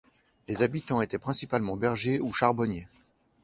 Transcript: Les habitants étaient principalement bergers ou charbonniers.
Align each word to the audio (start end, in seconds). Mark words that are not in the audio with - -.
Les 0.47 0.63
habitants 0.63 1.03
étaient 1.03 1.19
principalement 1.19 1.77
bergers 1.77 2.19
ou 2.19 2.33
charbonniers. 2.33 2.87